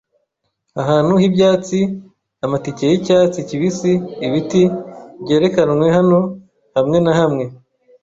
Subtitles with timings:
[0.81, 1.79] ahantu h'ibyatsi.
[2.45, 4.61] Amatike yicyatsi kibisi- ibiti
[5.23, 6.19] byerekanwe hano
[6.75, 7.45] hamwe na hamwe